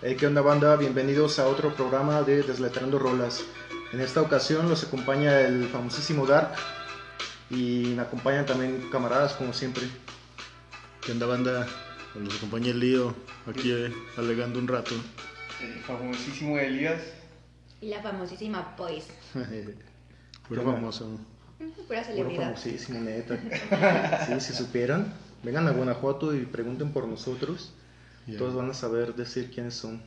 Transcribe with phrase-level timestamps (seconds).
[0.00, 0.76] Hey, ¿Qué onda banda?
[0.76, 3.42] Bienvenidos a otro programa de Desletrando Rolas.
[3.92, 6.52] En esta ocasión los acompaña el famosísimo Dark
[7.50, 9.84] y me acompañan también camaradas como siempre.
[11.04, 11.66] ¿Qué onda banda?
[12.12, 13.14] Pues Nos acompaña el lío
[13.46, 14.94] aquí eh, alegando un rato.
[15.60, 17.00] El famosísimo Elías.
[17.80, 19.12] Y la famosísima Poise.
[20.48, 21.18] Puro famoso.
[21.58, 22.44] Pura Puro celebridad.
[22.44, 23.36] famosísimo, neta.
[24.26, 27.72] Sí, si supieran, vengan a Guanajuato y pregunten por nosotros.
[28.28, 28.38] Ya.
[28.38, 30.00] Todos van a saber decir quiénes son.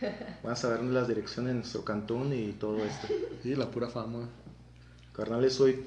[0.42, 3.06] Van a saber las direcciones de nuestro cantón y todo esto.
[3.42, 4.28] Sí, la pura fama.
[5.14, 5.82] Carnales, hoy,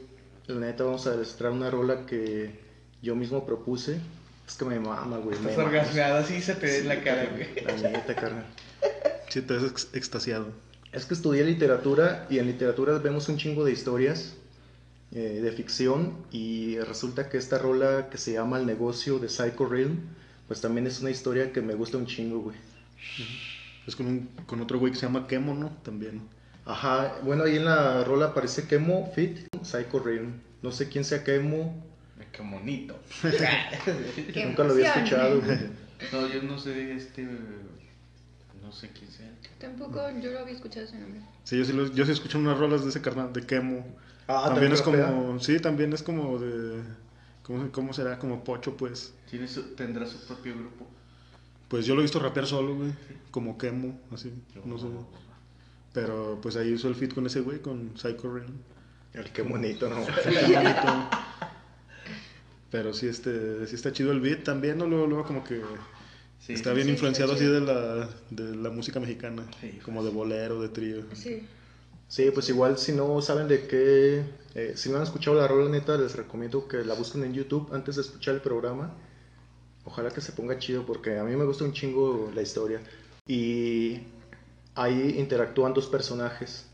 [0.48, 2.60] la neta, vamos a ilustrar una rola que
[3.02, 4.00] yo mismo propuse.
[4.48, 5.38] Es que me mama, güey.
[5.38, 7.82] Estás orgasmeado así se te ve en la cara, güey.
[7.82, 8.46] La neta, carnal.
[9.30, 10.48] Sí, te ves ex- extasiado.
[10.94, 14.36] Es que estudié literatura y en literatura vemos un chingo de historias
[15.12, 19.66] eh, de ficción y resulta que esta rola que se llama El negocio de Psycho
[19.66, 19.98] Realm,
[20.48, 22.58] pues también es una historia que me gusta un chingo, güey.
[23.88, 25.70] Es con, un, con otro güey que se llama Kemo, ¿no?
[25.84, 26.22] También.
[26.66, 30.34] Ajá, bueno, ahí en la rola aparece Kemo Fit, Psycho Realm.
[30.64, 31.84] No sé quién sea Kemo,
[32.32, 32.98] Qué bonito.
[34.34, 35.58] Qué nunca lo había escuchado, güey.
[36.12, 37.28] No, yo no sé este.
[38.62, 39.30] No sé quién sea.
[39.60, 41.22] Tampoco yo lo había escuchado ese nombre.
[41.44, 43.86] Sí, yo sí, lo- yo sí escucho unas rolas de ese carnal, de Kemo.
[44.28, 46.82] Ah, también es como, sí, también es como de,
[47.46, 48.18] ¿cómo, cómo será?
[48.20, 49.14] Como Pocho, pues.
[49.30, 50.88] Tiene su- tendrá su propio grupo.
[51.68, 52.92] Pues yo lo he visto rapear solo, güey.
[53.32, 54.32] Como Kemo, así,
[54.66, 54.88] no sé.
[55.94, 58.54] Pero pues ahí hizo el fit con ese güey, con Psycho Realm.
[59.14, 60.06] El qué bonito, ¿no?
[60.24, 61.10] Qué bonito.
[62.72, 64.86] Pero sí, este, sí está chido el beat también, ¿no?
[64.88, 65.62] Luego, luego como que
[66.40, 66.54] Sí.
[66.54, 69.44] está bien sí, influenciado está así de la, de la música mexicana.
[69.62, 71.04] Sí, como de bolero, de trío.
[71.14, 71.48] Sí.
[72.08, 74.24] Sí, pues igual si no saben de qué,
[74.54, 77.70] eh, si no han escuchado la rola neta, les recomiendo que la busquen en YouTube
[77.74, 78.96] antes de escuchar el programa.
[79.86, 82.82] Ojalá que se ponga chido porque a mí me gusta un chingo la historia.
[83.28, 84.02] Y
[84.76, 86.68] ahí interactúan dos personajes.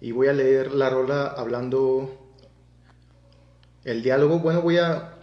[0.00, 2.10] Y voy a leer la rola hablando
[3.84, 4.40] el diálogo.
[4.40, 5.14] Bueno, voy a,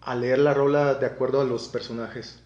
[0.00, 2.42] a leer la rola de acuerdo a los personajes.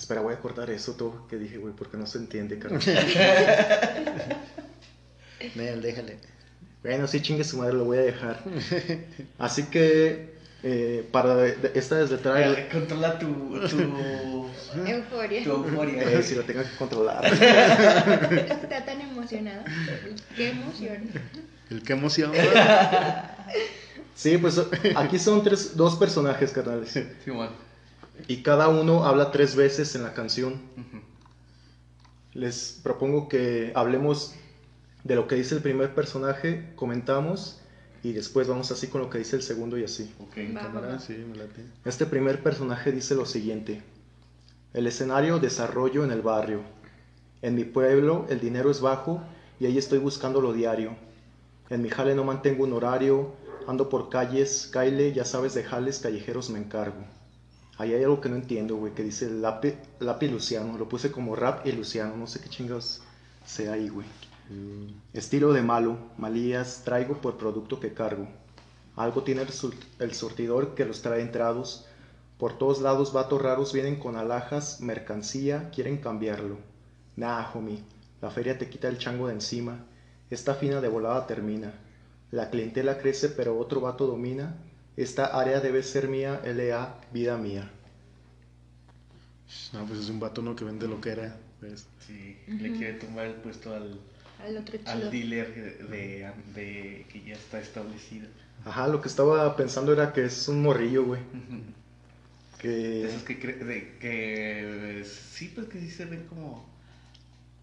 [0.00, 2.80] Espera, voy a cortar eso todo que dije, güey, porque no se entiende, carnal.
[5.54, 6.16] Nel, déjale.
[6.82, 8.42] Bueno, sí, chingue su madre, lo voy a dejar.
[9.38, 13.26] Así que, eh, para de- de- esta desletrada, Eh, Controla tu.
[13.68, 14.48] tu.
[14.86, 15.42] Euforia.
[15.44, 16.02] tu euforia.
[16.02, 17.22] eh, si lo tengo que controlar.
[17.26, 19.64] Está tan emocionada.
[20.34, 21.10] Qué emoción.
[21.68, 22.32] El que emoción.
[24.14, 24.60] Sí, pues
[24.96, 26.90] aquí son tres, dos personajes, carnales.
[26.90, 27.52] Sí, bueno.
[28.28, 30.60] Y cada uno habla tres veces en la canción.
[32.32, 34.34] Les propongo que hablemos
[35.04, 37.60] de lo que dice el primer personaje, comentamos,
[38.02, 40.14] y después vamos así con lo que dice el segundo y así.
[40.20, 40.36] Ok.
[40.56, 40.98] Va, va, Cámara, va.
[40.98, 41.64] sí, me late.
[41.84, 43.82] Este primer personaje dice lo siguiente.
[44.72, 46.60] El escenario desarrollo en el barrio.
[47.42, 49.22] En mi pueblo el dinero es bajo
[49.58, 50.94] y ahí estoy buscando lo diario.
[51.68, 53.34] En mi jale no mantengo un horario,
[53.66, 57.04] ando por calles, caile, ya sabes de jales callejeros me encargo.
[57.80, 60.76] Ahí hay algo que no entiendo, güey, que dice Lapi, Lapi Luciano.
[60.78, 63.00] Lo puse como rap y Luciano, no sé qué chingados
[63.44, 64.06] sea ahí, güey.
[65.12, 68.26] Estilo de malo, malías traigo por producto que cargo.
[68.96, 71.86] Algo tiene el, sul- el surtidor que los trae entrados.
[72.38, 76.58] Por todos lados vatos raros vienen con alhajas, mercancía, quieren cambiarlo.
[77.16, 77.82] Nah, homie,
[78.20, 79.84] la feria te quita el chango de encima.
[80.30, 81.72] Esta fina de volada termina.
[82.30, 84.56] La clientela crece pero otro vato domina.
[85.02, 87.70] Esta área debe ser mía, LA, vida mía.
[89.72, 90.54] No, pues es un vato, ¿no?
[90.54, 91.36] Que vende lo que era.
[91.58, 91.86] pues.
[92.06, 93.98] Sí, le quiere tumbar el puesto al,
[94.44, 98.28] Al otro al dealer de, de, de- que ya está establecido.
[98.64, 101.20] Ajá, lo que estaba pensando era que es un morrillo, güey.
[102.58, 103.06] Que...
[103.06, 106.68] Esos que, cre- de, que sí, pues que sí se ven como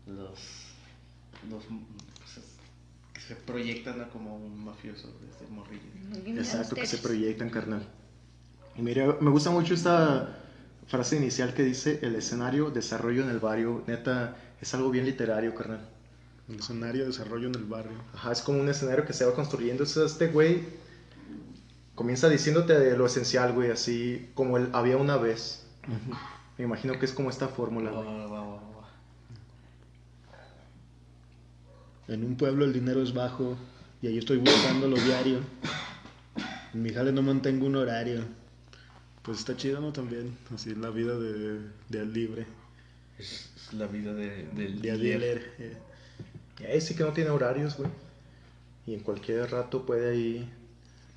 [0.08, 0.40] los,
[1.52, 1.64] los
[3.28, 6.40] se proyectan como un mafioso desde morrillo.
[6.40, 7.86] Exacto, que se proyectan, carnal.
[8.78, 10.38] Y mira, me gusta mucho esta
[10.88, 13.84] frase inicial que dice el escenario, desarrollo en el barrio.
[13.86, 15.90] Neta, es algo bien literario, carnal.
[16.48, 17.98] El escenario de desarrollo en el barrio.
[18.14, 19.84] Ajá, es como un escenario que se va construyendo.
[19.84, 20.62] Entonces, este güey
[21.96, 25.66] comienza diciéndote de lo esencial, güey, así como el había una vez.
[26.58, 28.68] Me imagino que es como esta fórmula, va, va, va.
[32.08, 33.58] En un pueblo el dinero es bajo
[34.02, 35.40] y ahí estoy buscando lo diario.
[36.74, 38.22] En mi jale no mantengo un horario.
[39.24, 39.92] Pues está chido, ¿no?
[39.92, 41.60] También, así la vida de,
[41.90, 42.46] de al libre,
[43.18, 45.54] Es, la vida de, del de al dealer.
[45.60, 45.78] eh.
[46.62, 47.90] Y ahí sí que no tiene horarios, güey.
[48.86, 50.50] Y en cualquier rato puede ahí,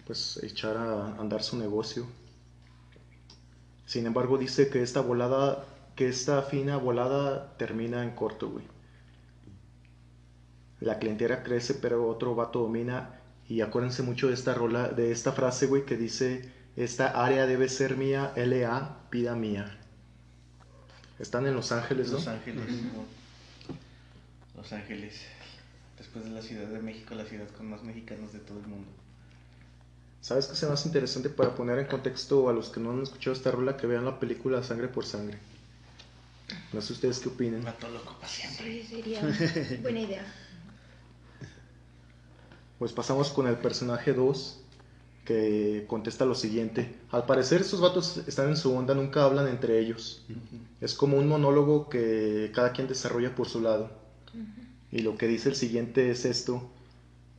[0.07, 2.07] pues, echar a andar su negocio.
[3.87, 5.65] Sin embargo, dice que esta volada
[5.97, 8.65] que esta fina volada termina en corto, güey.
[10.81, 13.21] La clientela crece, pero otro vato domina.
[13.49, 17.69] Y acuérdense mucho de esta rola, de esta frase, güey, que dice: Esta área debe
[17.69, 19.79] ser mía, LA, vida mía.
[21.19, 22.15] Están en Los Ángeles, ¿no?
[22.15, 22.65] Los Ángeles.
[24.56, 25.21] Los Ángeles.
[25.99, 28.88] Después de la Ciudad de México, la ciudad con más mexicanos de todo el mundo.
[30.23, 33.35] ¿Sabes qué es más interesante para poner en contexto a los que no han escuchado
[33.35, 35.38] esta rola que vean la película Sangre por Sangre?
[36.73, 37.65] No sé ustedes qué opinen.
[37.65, 38.82] Mato loco para siempre.
[38.82, 39.21] Sí, sería
[39.82, 40.35] buena idea.
[42.81, 44.59] Pues pasamos con el personaje 2
[45.27, 46.97] que contesta lo siguiente.
[47.11, 50.25] Al parecer estos vatos están en su onda, nunca hablan entre ellos.
[50.81, 53.91] Es como un monólogo que cada quien desarrolla por su lado.
[54.91, 56.71] Y lo que dice el siguiente es esto.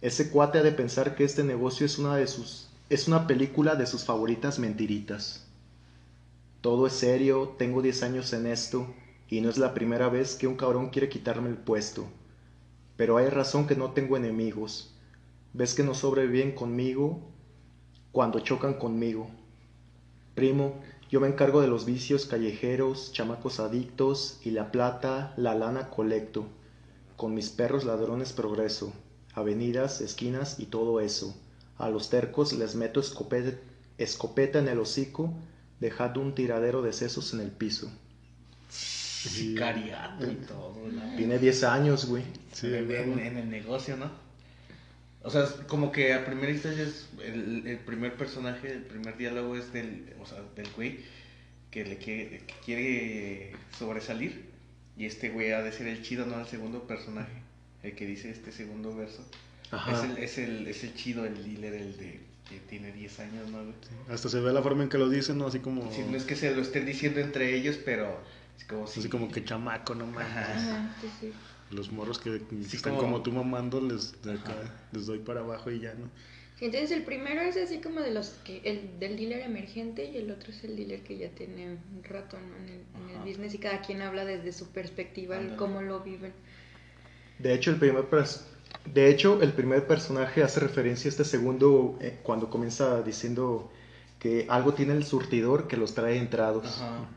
[0.01, 3.73] Ese cuate ha de pensar que este negocio es una de sus es una película
[3.75, 5.47] de sus favoritas mentiritas.
[6.61, 8.93] Todo es serio, tengo 10 años en esto
[9.27, 12.05] y no es la primera vez que un cabrón quiere quitarme el puesto.
[12.95, 14.93] Pero hay razón que no tengo enemigos.
[15.53, 17.19] Ves que no sobreviven conmigo
[18.11, 19.29] cuando chocan conmigo.
[20.35, 25.89] Primo, yo me encargo de los vicios callejeros, chamacos adictos y la plata, la lana
[25.89, 26.45] colecto.
[27.17, 28.93] Con mis perros ladrones progreso,
[29.33, 31.35] avenidas, esquinas y todo eso.
[31.77, 33.57] A los tercos les meto escopeta,
[33.97, 35.33] escopeta en el hocico,
[35.79, 37.91] dejando un tiradero de sesos en el piso.
[38.69, 40.73] Sicariato y todo.
[41.17, 42.23] Tiene 10 años, güey.
[42.53, 43.01] Sí, en, güey.
[43.03, 44.09] en- en el negocio, ¿no?
[45.23, 49.17] O sea, es como que a primera instancia es el, el primer personaje, el primer
[49.17, 50.99] diálogo es del, o sea, del güey
[51.69, 54.49] que le quiere, que quiere sobresalir
[54.97, 57.41] y este güey ha de ser el chido, no el segundo personaje,
[57.83, 59.25] el que dice este segundo verso.
[59.71, 59.93] Ajá.
[59.93, 62.19] Es el, es, el, es el chido, el líder, el de
[62.49, 63.59] que tiene 10 años, ¿no?
[63.63, 63.73] güey?
[64.09, 65.47] Hasta se ve la forma en que lo dicen, ¿no?
[65.47, 65.89] Así como.
[65.93, 68.19] Sí, no es que se lo estén diciendo entre ellos, pero
[68.57, 68.99] es como si...
[68.99, 70.05] Así como que chamaco, no.
[70.19, 70.41] Ajá.
[70.41, 71.33] Ajá, sí, sí.
[71.71, 73.21] Los morros que Sí, están como- como...
[73.23, 74.55] tú mamando, les, de acá,
[74.91, 76.09] les doy para abajo y ya, ¿no?
[76.59, 80.29] Entonces el primero es así como de los que el del dealer emergente y el
[80.29, 82.55] otro es el dealer que ya tiene un rato ¿no?
[82.57, 85.57] en, el, en el business y cada quien habla desde su perspectiva, el Ándale.
[85.57, 86.33] cómo lo viven.
[87.39, 88.05] De hecho, el primer
[88.93, 93.71] de hecho, el primer personaje hace referencia a este segundo eh, cuando comienza diciendo
[94.19, 96.65] que algo tiene el surtidor que los trae entrados.
[96.79, 97.09] Ajá.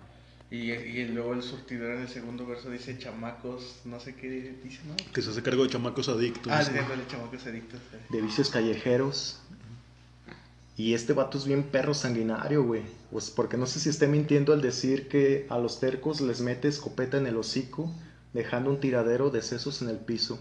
[0.55, 4.81] Y, y luego el surtidor en el segundo verso dice chamacos, no sé qué dice,
[4.87, 4.95] ¿no?
[5.13, 6.53] Que se hace cargo de chamacos adictos.
[6.53, 6.69] Ah, ¿no?
[6.69, 7.81] diciéndole chamacos adictos.
[7.93, 7.99] eh.
[8.11, 9.41] de vicios callejeros.
[10.77, 12.83] Y este vato es bien perro sanguinario, güey.
[13.11, 16.69] Pues porque no sé si esté mintiendo al decir que a los tercos les mete
[16.69, 17.93] escopeta en el hocico,
[18.33, 20.39] dejando un tiradero de sesos en el piso.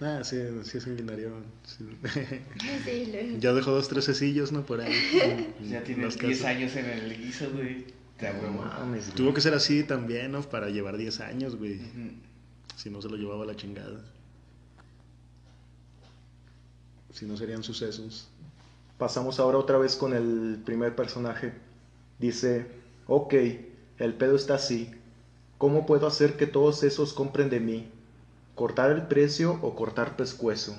[0.00, 1.32] Ah, sí, sí es sanguinario.
[1.64, 1.84] sí.
[2.84, 4.64] Sí, lo- ya dejó dos, tres sesillos, ¿no?
[4.64, 4.92] Por ahí.
[5.68, 6.56] Ya tiene las 10 casas.
[6.56, 7.97] años en el guiso, güey.
[8.18, 8.62] Te No huevo.
[8.62, 9.16] mames, güey.
[9.16, 10.42] Tuvo que ser así también, ¿no?
[10.42, 11.80] Para llevar 10 años, güey.
[12.76, 14.00] Si no se lo llevaba a la chingada.
[17.12, 18.28] Si no serían sucesos.
[18.98, 21.52] Pasamos ahora otra vez con el primer personaje.
[22.18, 22.66] Dice,
[23.06, 23.34] ok,
[23.98, 24.90] el pedo está así.
[25.56, 27.88] ¿Cómo puedo hacer que todos esos compren de mí?
[28.54, 30.72] ¿Cortar el precio o cortar pescuezo?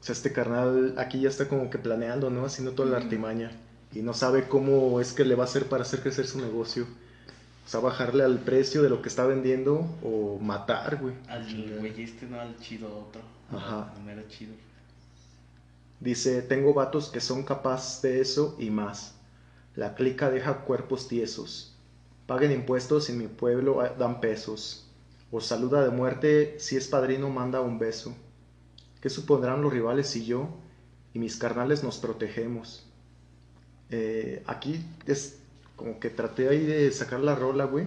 [0.00, 2.44] O sea, este carnal aquí ya está como que planeando, ¿no?
[2.44, 3.50] Haciendo toda la artimaña.
[3.94, 6.86] Y no sabe cómo es que le va a hacer para hacer crecer su negocio.
[7.66, 11.14] O sea, bajarle al precio de lo que está vendiendo o matar, güey.
[11.28, 11.44] Al
[11.78, 13.20] güey este, no al chido otro.
[13.50, 13.92] Ajá.
[14.04, 14.54] No era chido.
[16.00, 19.14] Dice, tengo vatos que son capaces de eso y más.
[19.74, 21.74] La clica deja cuerpos tiesos.
[22.26, 24.86] Paguen impuestos y en mi pueblo ah, dan pesos.
[25.30, 28.14] Os saluda de muerte, si es padrino manda un beso.
[29.00, 30.48] ¿Qué supondrán los rivales si yo
[31.12, 32.87] y mis carnales nos protegemos?
[33.90, 35.38] Eh, aquí es
[35.76, 37.86] como que traté ahí de sacar la rola, güey.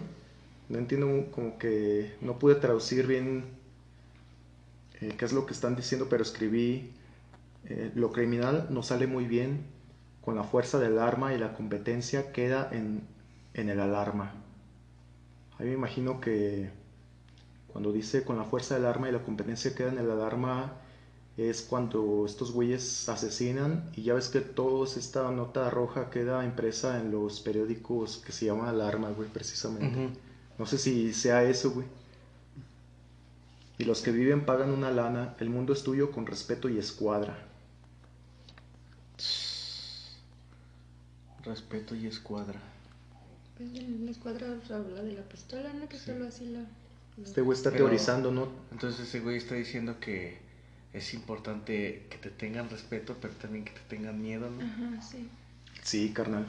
[0.70, 3.46] No entiendo, como que no pude traducir bien
[5.01, 6.91] eh, qué es lo que están diciendo, pero escribí
[7.65, 9.65] eh, lo criminal nos sale muy bien
[10.22, 13.01] con la fuerza del arma y la competencia queda en,
[13.53, 14.34] en el alarma.
[15.60, 16.70] Ahí me imagino que
[17.67, 20.74] cuando dice con la fuerza del arma y la competencia queda en el alarma
[21.38, 27.00] es cuando estos güeyes asesinan y ya ves que todos esta nota roja queda impresa
[27.00, 30.09] en los periódicos que se llama alarma, güey, precisamente.
[30.59, 31.88] No sé si sea eso, güey.
[33.77, 37.47] Y los que viven pagan una lana, el mundo es tuyo con respeto y escuadra.
[41.43, 42.59] Respeto y escuadra.
[43.57, 45.88] Pues la escuadra habla de la pistola, ¿no?
[45.89, 46.05] Que Sí.
[46.05, 46.65] solo así la...
[47.23, 48.47] Este güey está Pero- teorizando, ¿no?
[48.71, 50.38] Entonces ese güey está diciendo que
[50.93, 54.63] es importante que te tengan respeto, pero también que te tengan miedo, ¿no?
[54.63, 55.29] Ajá, sí.
[55.83, 56.45] Sí, carnal.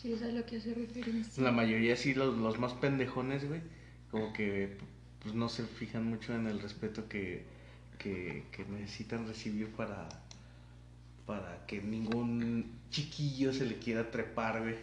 [0.00, 1.42] Sí, es a lo que hace referencia.
[1.42, 3.60] La mayoría sí, los, los más pendejones, güey,
[4.10, 4.76] como que
[5.22, 7.44] pues no se fijan mucho en el respeto que,
[7.98, 10.08] que, que necesitan recibir para,
[11.26, 14.76] para que ningún chiquillo se le quiera trepar, güey,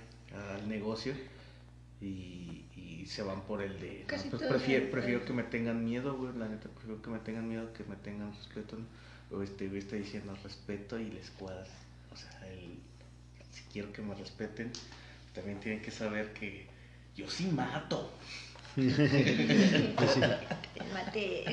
[0.57, 1.13] al negocio.
[2.01, 2.65] Y,
[3.03, 4.05] y se van por el de...
[4.09, 7.49] no, pues prefiero, prefiero que me tengan miedo, güey, la neta, prefiero que me tengan
[7.49, 8.77] miedo que me tengan respeto.
[8.77, 8.85] ¿no?
[9.37, 11.67] O este güey está diciendo respeto y les cuadra.
[12.13, 12.77] O sea, el,
[13.51, 14.71] si quiero que me respeten,
[15.33, 16.65] también tienen que saber que
[17.17, 18.09] yo sí mato.
[20.93, 21.43] Mate.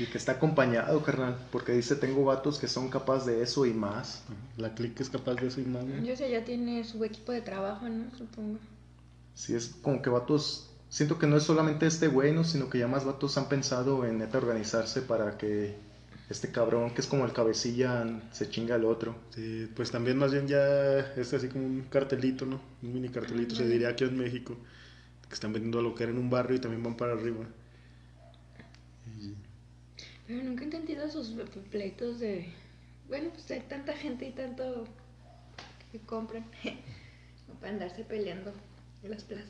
[0.00, 1.38] Y que está acompañado, carnal.
[1.52, 4.24] Porque dice, tengo vatos que son capaces de eso y más.
[4.56, 5.84] La click es capaz de eso y más.
[5.84, 6.04] ¿no?
[6.04, 8.10] Yo sé, ya tiene su equipo de trabajo, ¿no?
[8.18, 8.58] Supongo.
[9.34, 10.68] Sí, es como que vatos...
[10.88, 12.44] Siento que no es solamente este güey, ¿no?
[12.44, 15.74] Sino que ya más vatos han pensado en neta organizarse para que
[16.28, 19.16] este cabrón, que es como el cabecilla, se chinga al otro.
[19.34, 22.60] Sí, pues también más bien ya es así como un cartelito, ¿no?
[22.82, 24.54] Un mini cartelito, se diría aquí en México.
[25.28, 27.46] Que están vendiendo a lo que era en un barrio y también van para arriba.
[29.18, 29.34] Y-
[30.26, 31.34] Pero nunca he entendido esos
[31.70, 32.52] pleitos de.
[33.08, 34.84] Bueno, pues hay tanta gente y tanto
[35.90, 36.44] que compran.
[37.48, 38.52] No para andarse peleando
[39.02, 39.48] en las plazas.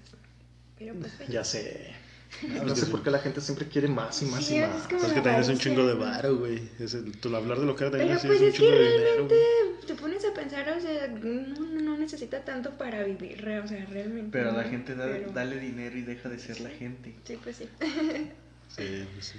[0.79, 1.13] Pero pues.
[1.29, 1.93] Ya sé.
[2.49, 3.05] No pues sé por sí.
[3.05, 4.89] qué la gente siempre quiere más y más Sí, y es más.
[4.89, 6.01] como- Es que también es un chingo de ¿no?
[6.01, 6.63] varo, güey.
[6.81, 8.59] Es el, tú, hablar de lo que era también así pues es un es que
[8.59, 9.05] chingo de dinero.
[9.05, 9.35] realmente
[9.75, 9.87] güey.
[9.87, 13.85] te pones a pensar, o sea, no, no, no necesita tanto para vivir, o sea,
[13.85, 14.31] realmente.
[14.33, 17.15] Pero a la no, gente da- pero- dale dinero y deja de ser la gente.
[17.25, 17.69] Sí, pues sí.
[17.81, 19.39] Sí, pues sí.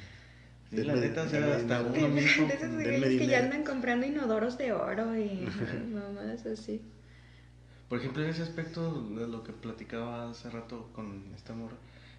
[0.69, 2.47] Sí, la neta, o sea, hasta uno mismo.
[2.47, 2.53] De
[2.95, 5.47] esos que ya andan comprando inodoros de oro y
[5.91, 6.79] mamadas así.
[7.93, 11.75] Por ejemplo, en ese aspecto de lo que platicaba hace rato con esta morra,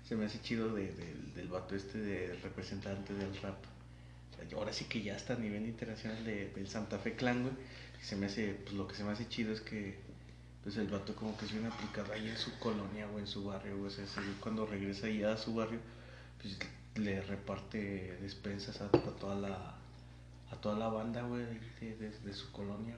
[0.08, 3.56] se me hace chido de, de- del vato este de representante del rap.
[4.54, 7.54] O ahora sí que ya está a nivel internacional de, del Santa Fe Clan, güey.
[8.00, 9.98] Se me hace, pues lo que se me hace chido es que
[10.62, 13.42] pues el vato como que es bien aplicado ahí en su colonia o en su
[13.44, 13.82] barrio.
[13.82, 14.04] O sea,
[14.38, 15.80] cuando regresa ya a su barrio,
[16.40, 16.56] pues
[17.04, 19.74] le reparte despensas a, toda la
[20.52, 21.44] a toda la banda, güey,
[21.80, 22.96] de, de- su colonia.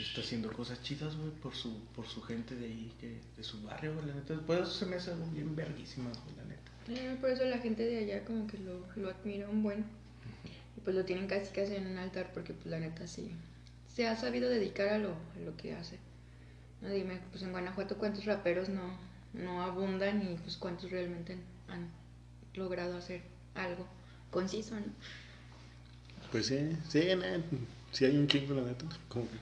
[0.00, 3.62] Está haciendo cosas chidas, güey, por su, por su gente de ahí, que- de su
[3.62, 4.34] barrio, güey, la neta.
[4.40, 6.60] Por eso se me hace bien verguísimas, güey, la neta.
[6.88, 9.84] Eh, Por eso la gente de allá como que lo, lo admira un buen.
[10.76, 13.30] Y pues lo tienen casi casi en un altar porque pues la neta sí.
[13.94, 15.98] Se ha sabido dedicar a lo, a lo que hace.
[16.80, 18.96] No dime, pues en Guanajuato cuántos raperos no,
[19.34, 21.36] no abundan y pues cuántos realmente
[21.68, 21.88] han
[22.54, 23.20] logrado hacer
[23.54, 23.86] algo
[24.30, 24.86] conciso, ¿no?
[26.32, 27.00] Pues sí, sí,
[27.92, 28.86] sí hay un chingo, la neta.
[29.08, 29.36] Como que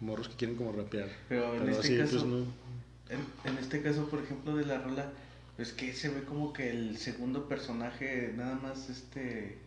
[0.00, 1.10] morros que quieren como rapear.
[1.28, 2.46] Pero en Pero este así, caso, pues no.
[3.08, 5.12] en, en este caso, por ejemplo, de la rola,
[5.58, 9.58] es que se ve como que el segundo personaje, nada más, este,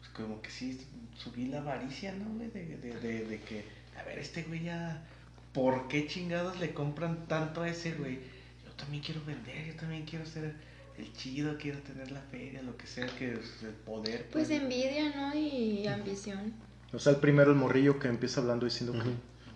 [0.00, 0.80] pues como que sí,
[1.16, 2.50] subí la avaricia, ¿no, güey?
[2.50, 3.64] De, de, de, de que,
[3.96, 5.06] a ver, este güey ya,
[5.52, 8.20] ¿por qué chingados le compran tanto a ese güey?
[8.64, 10.54] Yo también quiero vender, yo también quiero ser
[10.96, 14.28] el chido, quiero tener la feria, lo que sea, que es el poder.
[14.30, 15.34] Pues envidia, ¿no?
[15.36, 16.54] Y ambición.
[16.92, 19.10] o sea, el primero el morrillo que empieza hablando diciendo que...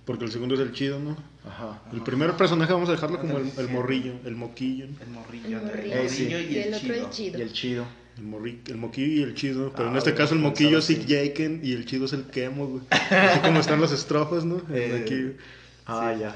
[0.09, 1.19] Porque el segundo es el chido, ¿no?
[1.47, 1.83] Ajá.
[1.93, 4.87] El primer personaje vamos a dejarlo como el, el morrillo, el moquillo.
[4.87, 5.95] El morrillo, El morrillo.
[5.97, 6.29] Eh, sí.
[6.29, 7.05] y, el, otro chido.
[7.05, 7.39] el chido.
[7.39, 7.87] Y el chido.
[8.17, 9.71] El, morri, el moquillo y el chido.
[9.77, 10.87] Pero Ah, en este bueno, caso el moquillo es.
[10.87, 12.83] Sick Jaken y el chido es el quemo, güey.
[12.89, 14.63] Así como están las estrofas, ¿no?
[14.73, 15.37] Eh, Aquí.
[15.85, 16.35] Ah, ya.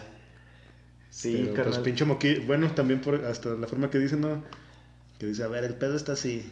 [1.08, 2.42] Sí, Pero, pues, pinche moquillo.
[2.46, 4.44] Bueno, también por hasta la forma que dice, ¿no?
[5.18, 6.44] Que dice, a ver, el pedo está así.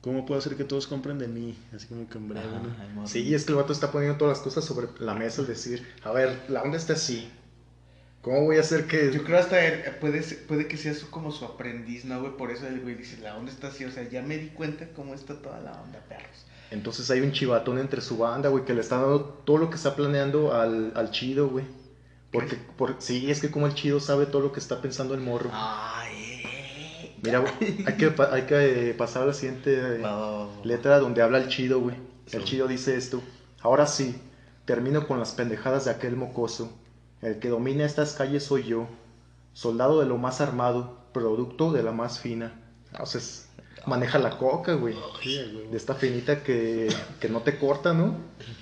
[0.00, 1.58] ¿Cómo puedo hacer que todos compren de mí?
[1.74, 2.82] Así como que en breve, Ajá, ¿no?
[2.84, 3.06] el morrillo.
[3.08, 5.86] Sí, es que el vato está poniendo todas las cosas sobre la mesa al decir,
[6.04, 7.28] a ver, la onda está así.
[8.22, 9.12] ¿Cómo voy a hacer que...?
[9.12, 12.20] Yo creo hasta él, eh, puede, ser- puede que sea su, como su aprendiz, ¿no,
[12.20, 12.36] güey?
[12.36, 14.88] Por eso el güey dice, la onda está así, o sea, ya me di cuenta
[14.94, 16.46] cómo está toda la onda, perros.
[16.72, 19.76] Entonces hay un chivatón entre su banda, güey, que le está dando todo lo que
[19.76, 21.64] está planeando al, al chido, güey.
[22.32, 25.20] Porque, por, sí, es que como el chido sabe todo lo que está pensando el
[25.20, 25.48] morro.
[25.52, 26.05] Ay,
[27.26, 30.02] Mira, güey, hay que, pa- hay que eh, pasar a la siguiente eh,
[30.64, 31.96] letra donde habla el chido, güey.
[32.32, 32.44] El Sí.
[32.44, 33.22] chido dice esto.
[33.60, 34.20] Ahora sí,
[34.64, 36.72] termino con las pendejadas de aquel mocoso.
[37.22, 38.86] El que domina estas calles soy yo.
[39.52, 42.60] Soldado de lo más armado, producto de la más fina.
[43.00, 43.42] O sea, es-
[43.86, 44.94] maneja la coca, güey.
[45.22, 45.68] Sí, güey.
[45.70, 46.88] De esta finita que,
[47.20, 48.16] que no te corta, ¿no?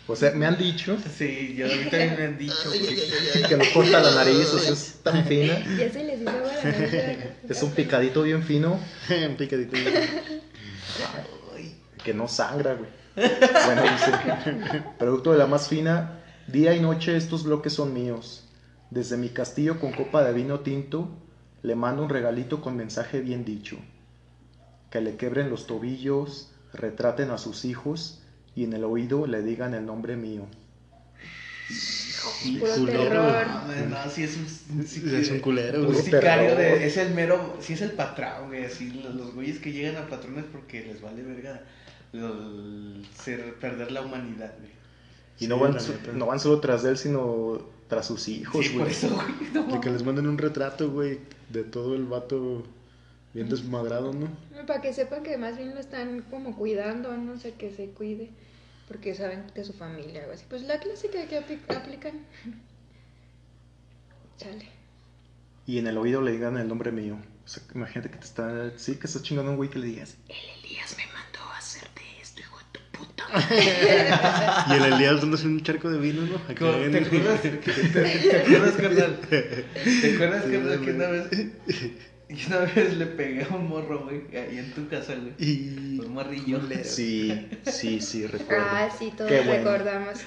[0.06, 3.42] O sea, me han dicho Sí, yo a mí también me han dicho que...
[3.48, 5.54] que no corta la nariz, o sea, es tan fina.
[5.78, 7.18] Ya se les hizo agua la nariz.
[7.48, 8.78] Es un picadito bien fino
[9.28, 9.76] Un picadito.
[12.04, 12.90] que no sangra, güey.
[13.16, 18.44] Bueno, dice, producto de la más fina, día y noche estos bloques son míos.
[18.90, 21.08] Desde mi castillo con copa de vino tinto,
[21.62, 23.78] le mando un regalito con mensaje bien dicho.
[24.94, 28.20] Que le quebren los tobillos, retraten a sus hijos
[28.54, 30.46] y en el oído le digan el nombre mío.
[32.60, 32.98] Puro culero.
[33.02, 33.46] terror.
[33.88, 37.12] No, no, sí es un, un, Sí, es un culero, un sicario de, es el
[37.12, 40.84] mero, sí es el patrón, güey, así los, los güeyes que llegan a patrones porque
[40.84, 41.62] les vale verga
[42.12, 44.70] lo- ser, perder la humanidad, güey.
[45.40, 45.76] Y no, van,
[46.14, 47.58] no solo tras de él, sino
[47.88, 48.92] tras sus hijos, Sí, por güey.
[48.92, 52.62] eso, güey, no De que les manden un retrato, güey, de todo el vato
[53.34, 54.28] bien desmadrado, ¿no?
[54.66, 58.30] Para que sepan que más bien lo están como cuidando, no sé, que se cuide.
[58.88, 60.44] Porque saben que es su familia, algo así.
[60.48, 62.12] Pues la clásica que apli- aplican.
[64.38, 64.68] Chale.
[65.66, 67.16] Y en el oído le digan el nombre mío.
[67.44, 68.72] O sea, imagínate que te está.
[68.78, 70.16] Sí, que estás chingando a un güey que le digas.
[70.28, 73.24] El Elías me mandó a hacerte esto, hijo de tu puta.
[74.68, 76.36] Y el Elías dándose un charco de vino, ¿no?
[76.42, 79.20] ¿Te en- acuerdas, te, te acuerdas, carnal?
[79.20, 79.36] ¿Te
[80.14, 81.28] acuerdas, Sí, carnal, que una vez,
[82.36, 85.32] que una vez le pegué a un morro, güey, ahí en tu casa, güey?
[85.38, 85.98] Y...
[86.00, 86.60] Un morrillo.
[86.84, 88.64] Sí, sí, sí, recuerdo.
[88.68, 89.52] Ah, sí, todos Qué bueno.
[89.70, 90.20] recordamos.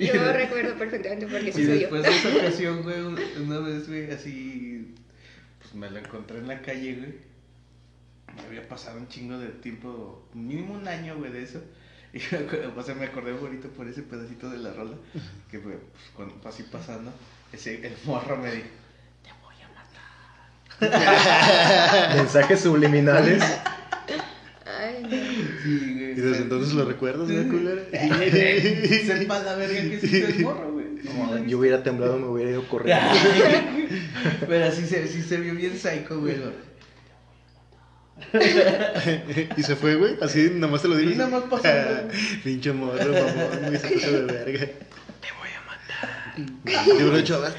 [0.00, 2.10] Yo recuerdo perfectamente porque sí Y soy después yo.
[2.10, 4.94] de esa ocasión, güey, un- una vez, güey, así,
[5.60, 7.30] pues me lo encontré en la calle, güey.
[8.36, 11.62] Me había pasado un chingo de tiempo, mínimo un año, güey, de eso.
[12.12, 12.18] Y
[12.76, 14.96] o sea, me acordé bonito por ese pedacito de la rola,
[15.48, 15.76] que pues,
[16.16, 17.12] cuando así pasando,
[17.52, 18.66] ese, el morro me dijo,
[19.22, 20.50] te voy a matar.
[22.16, 23.42] Mensajes subliminales.
[24.78, 25.10] Ay, no.
[25.62, 26.10] Sí, güey.
[26.12, 27.82] Y desde entonces lo recuerdas, ¿no, culero?
[29.06, 30.86] Sepa la verga que sí el morro, güey.
[31.04, 33.04] No, yo hubiera temblado, me hubiera ido corriendo.
[34.48, 36.36] Pero sí se, sí se vio bien psycho, güey.
[39.56, 40.16] y se fue, güey.
[40.20, 41.10] Así, nada más te lo digo.
[41.10, 42.40] Y nada más pasó, güey.
[42.42, 44.66] Pinche morro, mamón, güey, se pasó de verga.
[45.20, 46.86] Te voy a matar.
[46.86, 47.54] Yo hubiera dicho, a ver,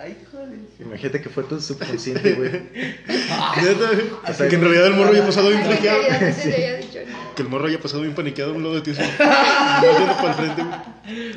[0.00, 0.48] Ay, joder.
[0.80, 2.50] Imagínate que fue tu subconsciente, güey.
[2.72, 4.48] Neta, güey.
[4.48, 6.02] Que en realidad el morro había pasado bien que paniqueado.
[6.02, 7.34] te no.
[7.34, 8.90] Que el morro haya pasado bien paniqueado a un lado de ti.
[8.92, 11.30] así, no viendo para el frente, güey.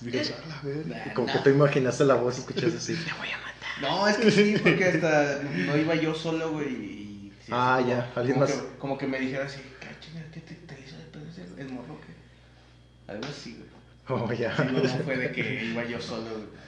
[0.00, 1.04] Y digas, a la verga.
[1.06, 2.94] Y como que tú imaginaste la voz y escuchas así.
[2.94, 3.80] Te voy a matar.
[3.80, 6.68] No, es que sí, porque hasta no iba yo solo, güey.
[6.68, 8.52] y sí, Ah, así ya, como- alguien como más.
[8.54, 11.60] Que, como que me dijera así, ¿qué chinga, qué te, te hizo de pedo ese-
[11.60, 11.98] el morro?
[12.06, 13.12] ¿qué?
[13.12, 13.68] Algo así, güey.
[14.22, 14.56] Oh, ya.
[14.56, 16.67] Sí, no, no fue de que iba yo solo, güey.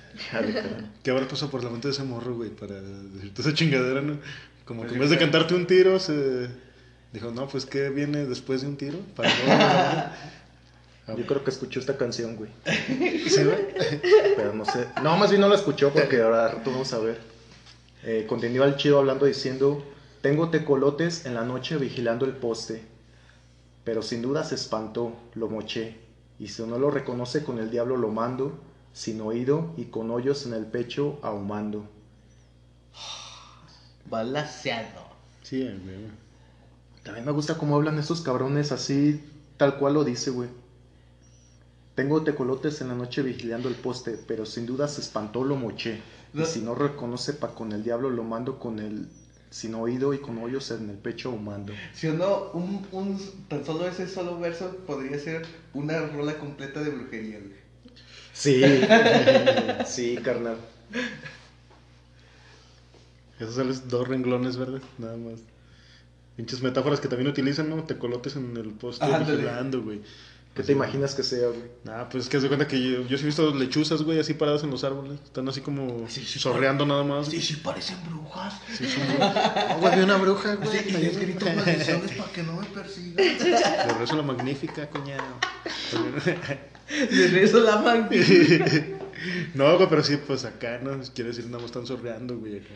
[1.02, 2.50] ¿Qué habrá pasado por la mente de ese morro, güey?
[2.50, 4.18] Para decirte esa chingadera, ¿no?
[4.64, 6.48] Como Pues que en vez de cantarte un tiro, se
[7.12, 8.98] dijo, no, pues, ¿qué viene después de un tiro?
[9.16, 9.30] Para
[11.08, 12.50] no, Yo creo que escuchó esta canción, güey.
[13.28, 13.58] ¿Sí, güey?
[14.36, 14.86] Pero no sé.
[15.02, 17.18] No, más bien no la escuchó porque ahora rato vamos a ver.
[18.04, 19.84] Eh, continúa el chido hablando diciendo:
[20.22, 22.82] Tengo tecolotes en la noche vigilando el poste.
[23.84, 25.96] Pero sin duda se espantó, lo moché.
[26.38, 28.58] Y si no lo reconoce, con el diablo lo mando.
[28.92, 31.88] Sin oído y con hoyos en el pecho ahumando.
[34.08, 35.08] Balaseado.
[35.42, 36.10] Sí, güey.
[37.02, 39.24] También me gusta cómo hablan estos cabrones así,
[39.56, 40.48] tal cual lo dice, güey.
[41.94, 46.00] Tengo tecolotes en la noche vigilando el poste, pero sin duda se espantó, lo moché.
[46.32, 46.42] No.
[46.42, 49.08] Y si no reconoce, pa' con el diablo lo mando con el
[49.50, 51.72] sin oído y con hoyos en el pecho ahumando.
[51.92, 55.42] Si o no, un, un, tan solo ese solo verso podría ser
[55.74, 57.58] una rola completa de brujería, güey.
[58.32, 58.62] Sí,
[59.86, 60.56] sí, carnal.
[63.38, 64.80] Esos son los dos renglones, ¿verdad?
[64.98, 65.40] Nada más.
[66.36, 67.82] Pinches metáforas que también utilizan, ¿no?
[67.84, 70.00] Tecolotes en el poste vigilando, güey.
[70.54, 71.62] ¿Qué te imaginas que sea, güey?
[71.88, 74.18] Ah, pues es que haz de cuenta que yo, yo sí he visto lechuzas, güey,
[74.18, 75.20] así paradas en los árboles.
[75.24, 77.28] Están así como Sí, sí, sorreando nada más.
[77.28, 78.54] Sí, sí, parecen brujas.
[78.76, 80.68] Sí, son- No, güey, vi una bruja, güey.
[80.70, 83.24] Sí, y grito maldiciones para que no me persigan.
[83.38, 85.22] Le rezo la magnífica, coñado.
[86.90, 88.08] De rezo la.
[89.54, 90.98] No, güey, pero sí, pues acá, ¿no?
[91.14, 92.74] Quiere decir, nada más están sorreando, güey, acá.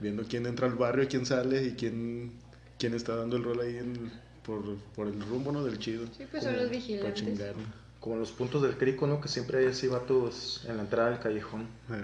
[0.00, 2.32] Viendo quién entra al barrio, quién sale y quién,
[2.78, 4.10] quién está dando el rol ahí en-
[4.42, 5.62] por, por el rumbo, ¿no?
[5.64, 6.06] Del chido.
[6.16, 7.14] Sí, pues son los Para vigilantes.
[7.14, 7.62] chingar, ¿no?
[8.00, 9.20] Como los puntos del crico, ¿no?
[9.20, 11.62] Que siempre hay así vatos en la entrada del callejón.
[11.90, 12.02] Eh,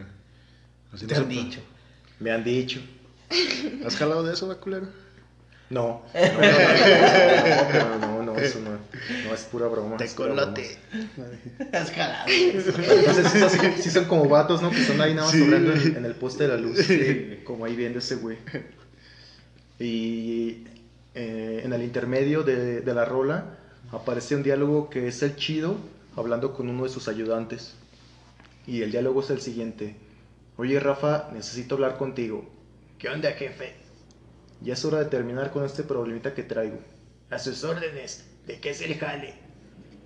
[0.93, 1.59] así Te no han dicho.
[2.21, 2.81] Me han dicho.
[3.85, 4.87] ¿Has jalado de eso, va, culero?
[5.71, 6.03] No.
[6.15, 8.71] No, no, no, no, eso no,
[9.29, 9.97] no es pura broma.
[9.97, 10.55] broma.
[11.73, 12.29] Has jalado.
[12.29, 12.53] Sí,
[13.51, 14.71] son- sí son como vatos, ¿no?
[14.71, 15.41] Que están ahí nada más Sí.
[15.45, 16.79] sobrando en, en el poste de la luz.
[17.45, 18.39] Como ahí viendo ese güey.
[19.79, 20.65] Y
[21.15, 23.59] eh, en el intermedio de, de la rola
[23.93, 25.77] aparece un diálogo que es el chido
[26.17, 27.75] hablando con uno de sus ayudantes.
[28.67, 29.97] Y el diálogo es el siguiente.
[30.57, 32.45] Oye Rafa, necesito hablar contigo.
[32.99, 33.75] ¿Qué onda jefe?
[34.61, 36.79] Ya es hora de terminar con este problemita que traigo.
[37.31, 38.25] A sus órdenes.
[38.47, 39.35] ¿De qué es el jale?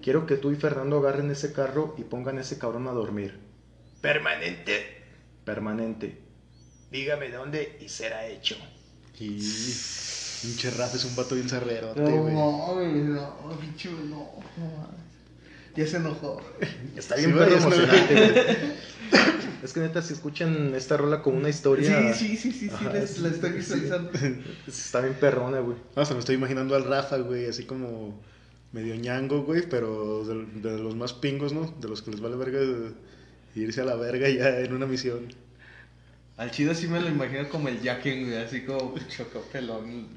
[0.03, 3.39] Quiero que tú y Fernando agarren ese carro y pongan ese cabrón a dormir.
[4.01, 5.05] ¿Permanente?
[5.45, 6.21] Permanente.
[6.91, 8.57] Dígame dónde y será hecho.
[9.19, 9.41] Y
[10.43, 15.01] pinche Rafa es un vato bien cerrero, No, no, bicho, no, no mames.
[15.77, 16.41] Ya se enojó.
[16.97, 18.73] Está Sí, bien es lo- emocionante, güey.
[19.63, 22.71] Es que neta, si escuchan esta rola como una historia, Sí, sí, sí, sí, sí,
[22.75, 24.11] Ajá, la, sí, la estoy visualizando.
[24.67, 25.77] está bien perrona, güey.
[25.95, 28.21] No, se me estoy imaginando al Rafa, güey, así como
[28.73, 31.73] medio ñango, güey, pero de, de los más pingos, ¿no?
[31.81, 32.59] De los que les vale verga
[33.55, 35.29] irse a la verga ya en una misión.
[36.39, 40.09] Al chido sí me lo imagino como el Jacken, güey, así como chocopelón.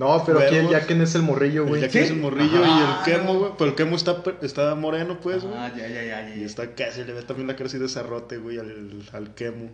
[0.00, 0.68] No, pero aquí el.
[0.70, 1.82] Jacken es el morrillo, güey.
[1.82, 3.04] Ya que es el morrillo Ajá.
[3.04, 5.54] y el quemo, güey, pero el quemo está, está moreno, pues, güey.
[5.54, 6.36] Ah, ya, ya, ya, ya.
[6.36, 9.68] Y está casi, le ve también la cara así de zarrote, güey, al, al quemo.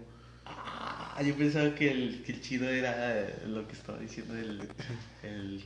[0.44, 4.68] Ah, yo pensaba que el, que el chido era eh, lo que estaba diciendo el.
[5.22, 5.64] El.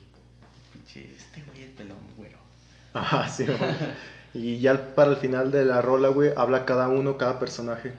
[0.75, 2.37] Pinche, este güey, el pelón, güero.
[2.93, 3.59] Ajá, sí, güey.
[4.35, 7.93] Y ya para el final de la rola, güey, habla cada uno, cada personaje.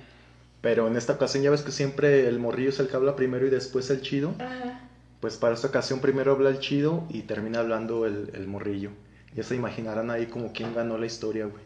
[0.62, 3.48] Pero en esta ocasión ya ves que siempre el morrillo es el que habla primero
[3.48, 4.36] y después el chido.
[4.38, 4.91] Ajá.
[5.22, 8.90] Pues para esta ocasión primero habla el chido y termina hablando el, morrillo.
[9.36, 11.64] Ya se imaginarán ahí como quién ganó la historia, güey.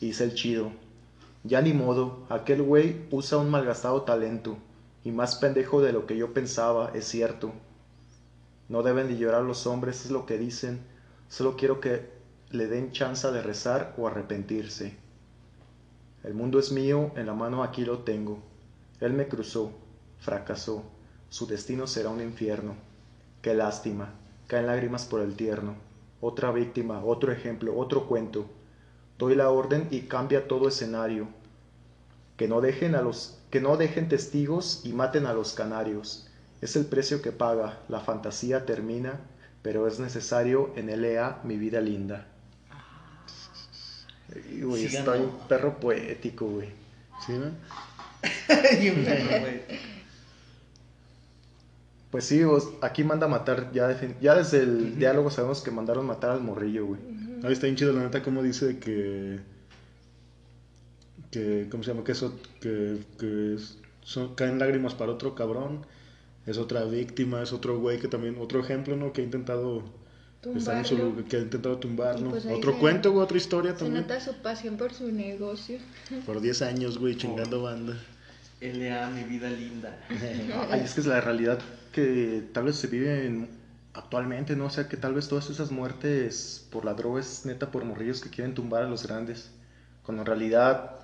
[0.00, 0.70] Dice el chido.
[1.42, 4.58] Ya ni modo, aquel güey usa un malgastado talento.
[5.04, 7.52] Y más pendejo de lo que yo pensaba, es cierto.
[8.68, 10.80] No deben de llorar los hombres, es lo que dicen.
[11.28, 12.10] Solo quiero que
[12.50, 14.96] le den chance de rezar o arrepentirse.
[16.22, 18.42] El mundo es mío, en la mano aquí lo tengo.
[19.00, 19.72] Él me cruzó,
[20.18, 20.93] fracasó.
[21.28, 22.74] Su destino será un infierno.
[23.42, 24.14] Qué lástima.
[24.46, 25.74] Caen lágrimas por el tierno.
[26.20, 28.46] Otra víctima, otro ejemplo, otro cuento.
[29.18, 31.28] Doy la orden y cambia todo escenario.
[32.36, 36.26] Que no dejen a los que no dejen testigos y maten a los canarios.
[36.60, 37.78] Es el precio que paga.
[37.88, 39.20] La fantasía termina,
[39.62, 42.26] pero es necesario en LA mi vida linda.
[44.50, 46.70] Y, güey, Sí, está un perro poético, güey.
[47.24, 47.52] ¿Sí, no?
[48.82, 49.62] Y un perro, güey.
[52.14, 56.40] Pues sí, vos- aquí manda matar, ya, desde el diálogo sabemos que mandaron matar al
[56.42, 57.00] morrillo, güey.
[57.42, 59.40] No, está bien chido, la neta, como dice que.
[61.32, 62.04] que ¿Cómo se llama?
[62.04, 62.32] Que eso.
[62.60, 63.56] que, que
[64.02, 65.84] son- caen lágrimas para otro cabrón.
[66.46, 68.36] Es otra víctima, es otro güey que también.
[68.38, 69.12] Otro ejemplo, ¿no?
[69.12, 69.82] Que ha intentado.
[70.54, 71.04] estar en su Tumbarlo.
[71.16, 72.30] lugar, que ha intentado tumbarlo.
[72.30, 74.02] Pues ahí otro se- cuento, güey, otra historia Se también.
[74.02, 75.78] nota su pasión por su negocio.
[76.26, 77.96] Por 10 años, güey, chingando banda.
[78.70, 79.08] L.A.
[79.10, 79.98] mi vida linda.
[80.70, 81.58] Ay, es que es la realidad
[81.92, 83.48] que tal vez se vive en-
[83.92, 84.66] actualmente, ¿no?
[84.66, 88.20] O sea, que tal vez todas esas muertes por la droga es neta por morrillos
[88.20, 89.50] que quieren tumbar a los grandes.
[90.02, 90.96] Cuando en realidad,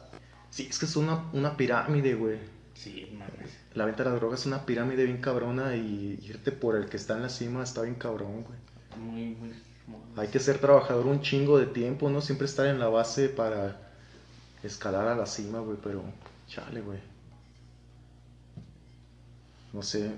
[0.50, 2.38] sí, es que es una, una pirámide, güey.
[2.74, 3.56] Sí, mames.
[3.74, 6.96] La venta de la droga es una pirámide bien cabrona y irte por el que
[6.96, 8.58] está en la cima está bien cabrón, güey.
[8.98, 9.50] Muy, muy.
[10.16, 12.20] Hay que ser trabajador un chingo de tiempo, ¿no?
[12.20, 13.92] Siempre estar en la base para
[14.62, 16.02] escalar a la cima, güey, pero
[16.48, 16.98] chale, güey.
[19.72, 20.10] No sé.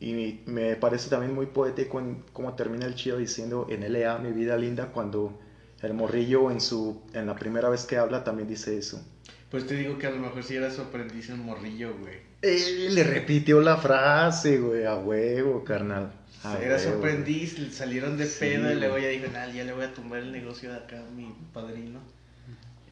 [0.00, 4.32] Y me parece también muy poético en cómo termina el chido diciendo en LA, mi
[4.32, 5.38] vida linda, cuando
[5.82, 9.02] el morrillo en su en la primera vez que habla también dice eso.
[9.50, 12.14] Pues te digo que a lo mejor si era su aprendiz en morrillo, güey.
[12.42, 16.12] Eh, le repitió la frase, güey, a huevo, carnal.
[16.44, 19.46] A era su huevo, aprendiz, le salieron de Sí, pedo y luego ya dijo, nah,
[19.52, 22.00] ya le voy a tumbar el negocio de acá a mi padrino.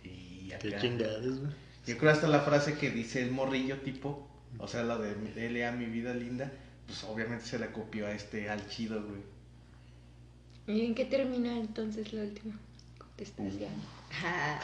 [0.05, 0.79] Y Qué acá.
[0.81, 1.53] chingados, güey.
[1.87, 4.28] Yo creo hasta la frase que dice el morrillo tipo,
[4.59, 5.13] o sea, la de
[5.47, 5.73] L.A.
[5.73, 6.51] mi vida linda,
[6.87, 9.23] pues obviamente se la copió a este al chido, güey.
[10.67, 12.59] ¿Y en qué termina entonces la última
[12.99, 13.71] contestación?
[14.25, 14.61] Ah.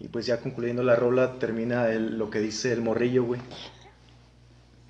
[0.00, 3.40] Y pues ya concluyendo la rola termina el- lo que dice el morrillo, güey.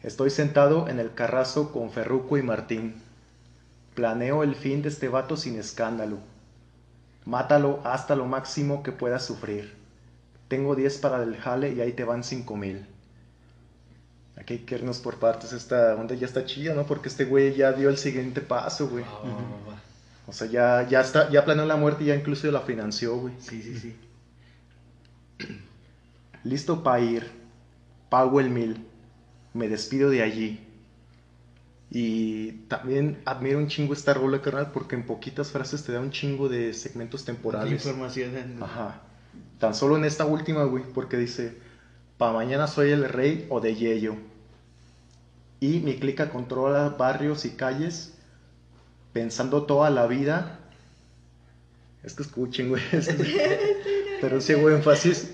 [0.03, 2.95] Estoy sentado en el carrazo con Ferruco y Martín.
[3.95, 6.19] Planeo el fin de este vato sin escándalo.
[7.25, 9.75] Mátalo hasta lo máximo que pueda sufrir.
[10.47, 12.87] Tengo 10 para el jale y ahí te van 5 mil.
[14.39, 15.53] Aquí hay que irnos por partes.
[15.53, 16.87] Esta onda ya está chida, ¿no?
[16.87, 19.05] Porque este güey ya dio el siguiente paso, güey.
[19.05, 19.83] Va.
[20.27, 23.35] O sea, ya, ya, está, ya planeó la muerte y ya incluso la financió, güey.
[23.41, 23.97] Sí, sí, sí.
[26.45, 27.31] Listo para ir.
[28.11, 28.87] Pago el mil.
[29.55, 30.65] Me despido de allí.
[31.91, 36.11] Y también admiro un chingo esta rola, carnal, porque en poquitas frases te da un
[36.11, 37.73] chingo de segmentos temporales.
[37.73, 38.63] Información en...
[38.63, 39.01] Ajá.
[39.59, 41.57] Tan solo en esta última, güey, porque dice,
[42.19, 44.17] pa' mañana soy el rey o de Yello.
[45.61, 48.15] Y mi clica controla barrios y calles,
[49.13, 50.59] pensando toda la vida.
[52.03, 52.83] Es que escuchen, güey.
[52.93, 55.33] es que- Pero sí, güey, énfasis.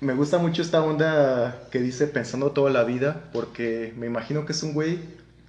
[0.00, 4.52] Me gusta mucho esta onda que dice pensando toda la vida, porque me imagino que
[4.52, 4.98] es un güey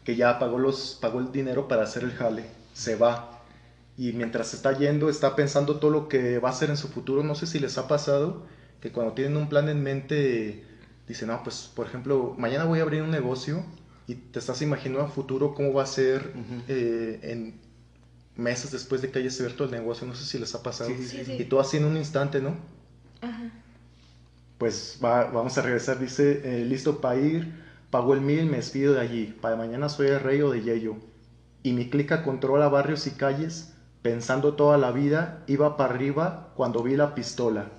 [0.04, 2.46] que ya pagó, los, pagó el dinero para hacer el jale.
[2.74, 3.42] Se va.
[3.98, 7.24] Y mientras está yendo, está pensando todo lo que va a hacer en su futuro.
[7.24, 8.44] No sé si les ha pasado
[8.82, 10.64] que cuando tienen un plan en mente,
[11.08, 13.64] dicen, no, pues, por ejemplo, mañana voy a abrir un negocio
[14.08, 16.34] y te estás imaginando a futuro cómo va a ser
[16.68, 17.60] eh, en
[18.36, 20.90] meses después de que hayas abierto el negocio, no sé si les ha pasado.
[20.90, 21.36] Sí, sí, sí.
[21.40, 22.58] Y tú así en un instante, ¿no?
[23.22, 23.52] Ajá.
[24.58, 27.54] Pues va- vamos a regresar, dice, eh, listo para ir,
[27.90, 30.96] pago el mil, me despido de allí, para mañana soy el rey o de Yello.
[31.64, 36.82] Y mi clica controla barrios y calles, pensando toda la vida, iba para arriba cuando
[36.84, 37.70] vi la pistola.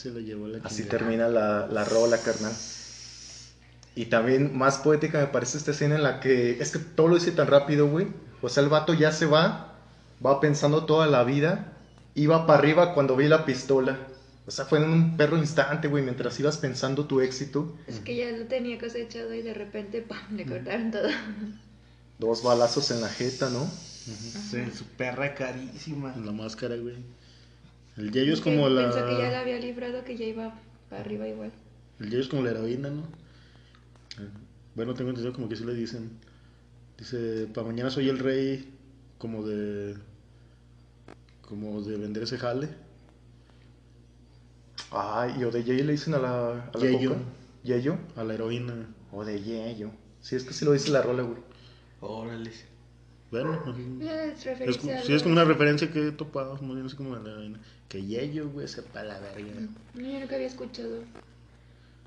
[0.00, 2.52] Se lo llevó la Así termina la, la rola, carnal.
[3.94, 7.16] Y también más poética me parece esta escena en la que, es que todo lo
[7.16, 8.08] dice tan rápido, güey.
[8.40, 9.74] O sea, el vato ya se va,
[10.24, 11.72] va pensando toda la vida,
[12.14, 13.98] iba para arriba cuando vi la pistola.
[14.46, 17.76] O sea, fue en un perro instante, güey, mientras ibas pensando tu éxito.
[17.86, 20.36] Es que ya lo tenía cosechado y de repente, ¡pam!
[20.36, 21.08] le cortaron todo.
[22.18, 23.68] Dos balazos en la jeta, ¿no?
[23.68, 26.14] Sí, su perra carísima.
[26.24, 26.96] La máscara, güey.
[28.00, 28.90] El Yayo es como la.
[28.90, 30.58] Pensó que ya la había librado, que ya iba
[30.88, 31.52] para arriba igual.
[31.98, 33.02] El Yayo es como la heroína, ¿no?
[34.74, 36.10] Bueno, tengo entendido como que sí le dicen.
[36.96, 38.72] Dice, para mañana soy el rey,
[39.18, 39.96] como de.
[41.42, 42.70] Como de vender ese jale.
[44.92, 47.10] Ay, y o de Yeyo le dicen a la, a la Yeyo.
[47.10, 47.20] coca.
[47.64, 47.98] Yeyo.
[48.16, 48.94] A la heroína.
[49.12, 49.90] O de Yeyo.
[50.22, 51.38] Sí, es que sí lo dice la rola, güey.
[52.00, 52.50] Órale.
[53.30, 53.62] Bueno,
[54.00, 57.30] Es es, sí, es como una referencia que he topado, más bien así como de
[57.30, 57.58] la.
[57.88, 59.68] Que Yayo, güey, sepa la verga.
[59.94, 61.04] No, yo nunca había escuchado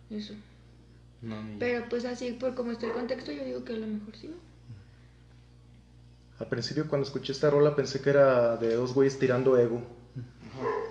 [0.09, 0.33] eso.
[1.21, 1.57] No, ni.
[1.57, 4.33] Pero pues así, por como está el contexto, yo digo que a lo mejor sí.
[6.39, 9.81] Al principio cuando escuché esta rola pensé que era de dos güeyes tirando ego.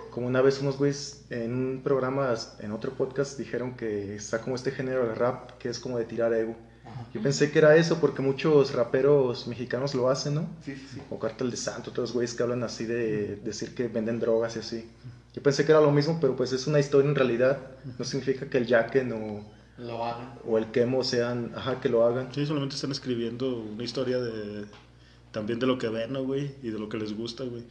[0.09, 4.55] Como una vez unos güeyes en un programa, en otro podcast, dijeron que está como
[4.55, 6.55] este género de rap que es como de tirar ego.
[6.85, 7.05] Ajá.
[7.13, 10.47] Yo pensé que era eso porque muchos raperos mexicanos lo hacen, ¿no?
[10.63, 11.01] Sí, sí, sí.
[11.09, 14.59] O Cartel de Santo, otros güeyes que hablan así de decir que venden drogas y
[14.59, 14.89] así.
[15.33, 17.59] Yo pensé que era lo mismo, pero pues es una historia en realidad.
[17.97, 19.43] No significa que el Jacken o,
[19.79, 20.33] Lo hagan.
[20.45, 22.31] o el Kemo sean, ajá, que lo hagan.
[22.33, 24.65] Sí, solamente están escribiendo una historia de.
[25.31, 26.53] También de lo que ven, ¿no, güey?
[26.61, 27.63] Y de lo que les gusta, güey.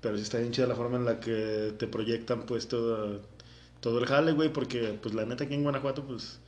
[0.00, 3.20] Pero sí está bien chida la forma en la que te proyectan, pues, todo,
[3.80, 4.52] todo el jale, güey.
[4.52, 6.40] Porque, pues, la neta, aquí en Guanajuato, pues.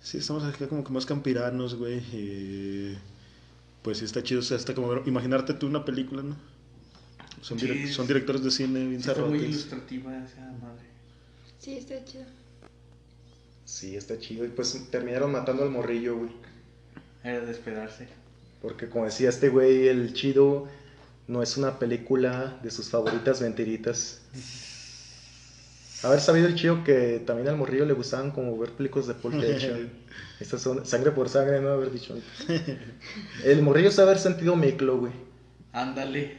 [0.00, 1.98] Sí, estamos acá como que más campiranos, güey.
[2.12, 2.98] Y.
[3.82, 4.40] Pues sí, está chido.
[4.40, 6.36] O sea, hasta como imaginarte tú una película, ¿no?
[7.42, 10.86] Son, Sí, son directores de cine bien Sí, está muy ilustrativa esa madre.
[11.58, 12.24] Sí, está chido.
[13.64, 14.44] Sí, está chido.
[14.44, 16.30] Y pues terminaron matando al morrillo, güey.
[17.22, 18.08] Era de esperarse.
[18.62, 20.66] Porque como decía este güey, el chido
[21.28, 24.22] no es una película de sus favoritas mentiritas.
[26.02, 29.40] Haber sabido el chido que también al morrillo le gustaban como ver películas de Pulp
[29.40, 29.90] Fiction.
[30.40, 32.78] Estas son sangre por sangre, no haber dicho antes.
[33.44, 35.12] El morrillo sabe haber sentido miclo, güey.
[35.72, 36.36] Ándale.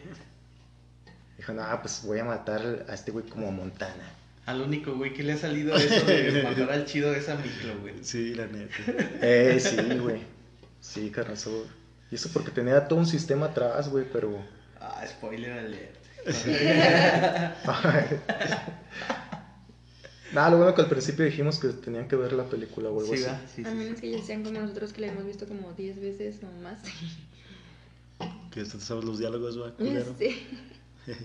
[1.37, 4.13] Dijo, no, pues voy a matar a este güey como a Montana.
[4.45, 7.79] Al único güey que le ha salido eso de matar al chido es a Micro,
[7.81, 7.95] güey.
[8.01, 8.75] Sí, la neta.
[9.21, 10.21] Eh, sí, güey.
[10.79, 11.65] Sí, carnazo.
[12.11, 14.37] Y eso porque tenía todo un sistema atrás, güey, pero...
[14.79, 15.97] Ah, spoiler alert.
[20.33, 23.15] Nada, lo bueno que al principio dijimos que tenían que ver la película o algo
[23.15, 23.63] Sí, así.
[23.63, 24.01] sí, A menos sí.
[24.01, 26.79] que ya sean como nosotros que la hemos visto como 10 veces o más.
[28.51, 29.71] Que te sabes los diálogos, va.
[30.17, 30.47] Sí.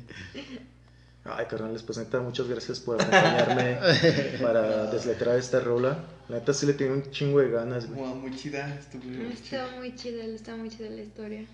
[1.24, 3.78] Ay, carnales, pues neta, muchas gracias por acompañarme
[4.42, 6.04] para desletrar esta rola.
[6.28, 8.00] La neta sí le tenía un chingo de ganas, güey.
[8.00, 8.74] Wow, muy chida.
[8.78, 9.64] Estuvo muy chida.
[9.64, 11.46] Está muy chida, está muy chida la historia.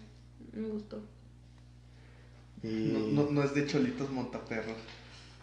[0.54, 1.00] Me gustó.
[2.62, 2.66] Y...
[3.12, 4.76] No, no, no es de cholitos montaperros.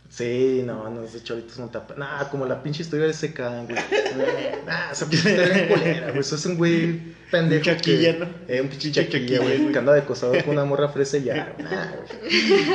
[0.09, 1.95] Sí, no, no es de Cholitos Montapa.
[1.95, 3.77] Nah, como la pinche historia de ese can, güey.
[4.65, 6.19] Nah, esa pinche historia bien culera, güey.
[6.21, 6.99] Eso es un güey
[7.31, 7.69] pendejo.
[7.69, 8.27] Un chaquilla, que- ¿no?
[8.47, 9.71] Eh, un pinche chaquilla, güey.
[9.71, 11.53] Que anda de con una morra fresa y ya.
[11.59, 11.91] Nah,
[12.21, 12.29] güey.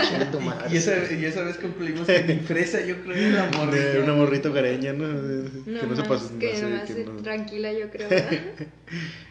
[0.08, 0.68] Chinga tu madre.
[0.70, 3.70] Y esa, y esa vez concluimos que ni fresa, yo creo, era amor.
[3.70, 5.06] De una morrita hogareña, ¿no?
[5.08, 8.08] No, que no se pasa que nomás que no- tranquila, yo creo.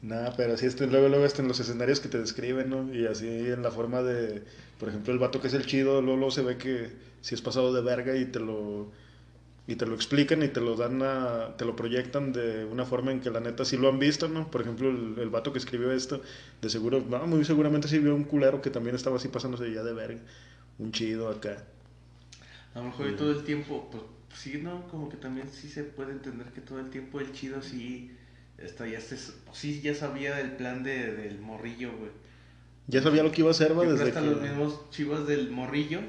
[0.00, 2.94] Nada, pero así este, luego, luego este, en los escenarios que te describen, ¿no?
[2.94, 4.44] Y así en la forma de,
[4.78, 7.72] por ejemplo, el vato que es el chido, luego, se ve que si es pasado
[7.72, 8.92] de verga y te lo
[9.66, 11.00] y te lo explican y te lo dan
[11.58, 14.50] te lo proyectan de una forma en que la neta sí lo han visto, ¿no?
[14.50, 16.22] Por ejemplo, el, el vato que escribió esto,
[16.62, 19.82] de seguro, no, muy seguramente sí vio un culero que también estaba así pasándose ya
[19.84, 20.20] de verga,
[20.78, 21.64] un chido acá.
[22.74, 24.02] A lo mejor todo el tiempo, pues
[24.34, 24.86] sí, ¿no?
[24.88, 28.10] Como que también sí se puede entender que todo el tiempo el chido sí,
[28.58, 29.16] esto ya se,
[29.52, 32.10] sí ya sabía el plan de, del morrillo, güey.
[32.86, 34.26] Ya sabía lo que iba a hacer, desde hasta que...
[34.26, 36.00] los mismos chivas del morrillo,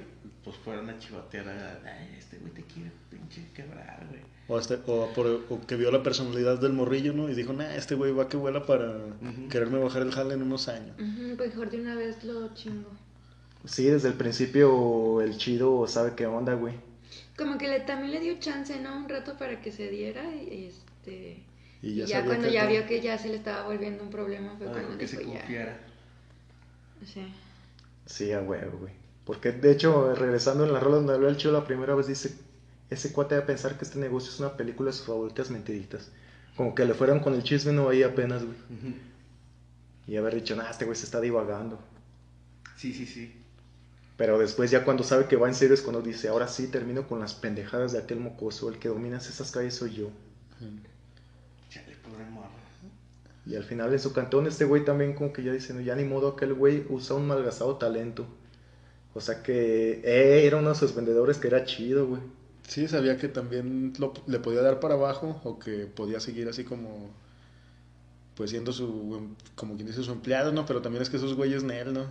[0.44, 4.22] pues fueron a chivatear a, ay, este güey te quiere pinche quebrar, güey.
[4.48, 7.30] O, hasta- o por- o que vio la personalidad del morrillo, ¿no?
[7.30, 8.98] Y dijo, nah, este güey va que vuela para
[9.50, 10.96] quererme bajar el jale en unos años.
[11.00, 12.90] Ujú, pues mejor de una vez lo chingo.
[13.66, 16.76] Sí, desde el principio el chido sabe qué onda, güey.
[17.38, 18.96] Como que le, también le dio chance, ¿no?
[18.98, 21.44] Un rato para que se diera y este...
[21.82, 24.56] Y Y ya cuando que ya vio que ya se le estaba volviendo un problema
[24.58, 25.40] fue Algo cuando que se dijo ya.
[25.40, 25.78] confiara.
[27.06, 27.34] Sí.
[28.06, 28.94] Sí, a huevo, güey.
[29.26, 32.36] Porque de hecho, regresando en la rola donde habló el chido la primera vez, dice:
[32.90, 36.12] Ese cuate va a pensar que este negocio es una película de sus favoritas mentiritas.
[36.56, 38.58] Como que le fueron con el chisme, no ahí apenas, güey.
[40.08, 41.80] Y haber dicho, nah, este güey se está divagando.
[42.76, 43.36] Sí, sí, sí.
[44.18, 47.08] Pero después, ya cuando sabe que va en serio, es cuando dice: Ahora sí termino
[47.08, 48.70] con las pendejadas de aquel mocoso.
[48.70, 50.12] El que domina esas calles soy yo.
[50.60, 50.89] Morro.
[53.50, 55.96] Y al final en su cantón, este güey también, como que ya dice: "No, Ya
[55.98, 58.28] ni modo, aquel güey usa un malgastado talento.
[59.14, 62.22] O sea que eh, era uno de sus vendedores que era chido, güey.
[62.68, 66.64] Sí, sabía que también lo- le podía dar para abajo o que podía seguir así
[66.64, 67.12] como,
[68.36, 70.66] pues siendo su, como quien dice, su empleado, ¿no?
[70.66, 72.06] Pero también es que esos güeyes Nel, ¿no?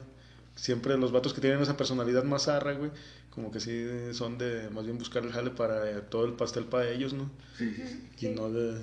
[0.56, 2.90] Siempre los vatos que tienen esa personalidad más zarra, güey,
[3.30, 6.64] como que sí son de más bien buscar el jale para eh, todo el pastel
[6.64, 7.30] para ellos, ¿no?
[7.56, 8.26] Sí, sí, sí.
[8.26, 8.80] Y no de,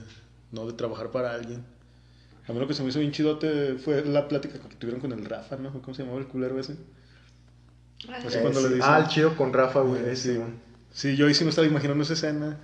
[0.52, 1.66] no de trabajar para alguien.
[2.48, 5.12] A mí lo que se me hizo bien chidote fue la plática que tuvieron con
[5.12, 5.72] el Rafa, ¿no?
[5.82, 6.76] ¿Cómo se llamaba el culero ese?
[8.08, 8.70] Ah, Así Eh, cuando sí.
[8.70, 10.04] le dicen- Ah, el chido con Rafa, güey.
[10.10, 10.40] Eh, sí.
[10.92, 12.60] Sí, yo ahí sí me estaba imaginando esa escena.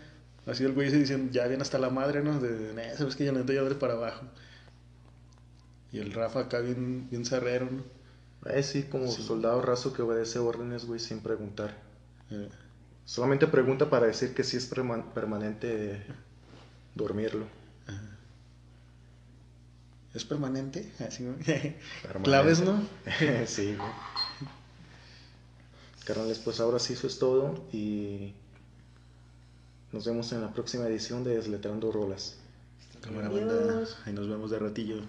[0.45, 2.39] Así el güey se diciendo, ya viene hasta la madre, ¿no?
[2.39, 4.25] De, "Nah, sabes que ya neta ya para abajo.
[5.91, 7.83] Y el Rafa acá bien, bien cerrero, ¿no?
[8.51, 9.21] Eh, sí, como Sí.
[9.23, 11.75] soldado raso que obedece órdenes, güey, sin preguntar.
[12.29, 12.49] Eh,
[13.03, 16.03] Solamente pregunta para decir que sí es perma- permanente
[16.95, 17.45] dormirlo.
[20.13, 20.91] ¿Es permanente?
[20.99, 21.35] Así, ¿no?
[21.35, 22.21] Permanente.
[22.23, 22.85] Claves, ¿no?
[23.45, 23.89] sí, güey.
[26.05, 28.33] Carnales, pues ahora sí eso es todo y
[29.91, 32.37] nos vemos en la próxima edición de Desletrando Rolas.
[33.01, 35.01] Cámara banda, ahí nos vemos de ratillo.